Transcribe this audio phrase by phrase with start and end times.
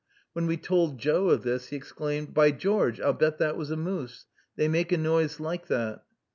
[0.33, 3.77] When we told Joe of this, he exclaimed, "By George, I'll bet that was a
[3.77, 4.25] moose!
[4.55, 6.01] They make a noise like that."